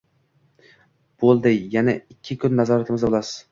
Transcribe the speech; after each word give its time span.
Bo‘ldi, 1.25 1.53
yana 1.75 1.97
ikki 2.17 2.39
kun 2.47 2.59
nazoratimizda 2.63 3.15
bo‘lasiz. 3.15 3.39